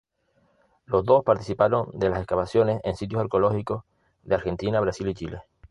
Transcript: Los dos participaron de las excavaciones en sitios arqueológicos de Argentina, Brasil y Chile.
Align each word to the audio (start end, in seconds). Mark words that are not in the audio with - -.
Los 0.87 1.05
dos 1.05 1.23
participaron 1.23 1.91
de 1.93 2.09
las 2.09 2.17
excavaciones 2.17 2.81
en 2.83 2.95
sitios 2.95 3.21
arqueológicos 3.21 3.83
de 4.23 4.33
Argentina, 4.33 4.79
Brasil 4.79 5.07
y 5.09 5.13
Chile. 5.13 5.43